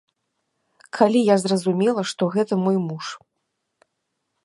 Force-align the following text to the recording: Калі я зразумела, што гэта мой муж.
Калі 0.99 1.19
я 1.27 1.35
зразумела, 1.45 2.01
што 2.15 2.31
гэта 2.37 2.53
мой 2.65 2.77
муж. 2.91 3.05